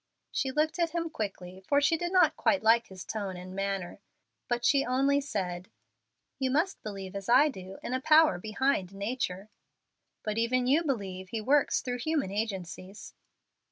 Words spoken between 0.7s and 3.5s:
at him quickly, for she did not quite like his tone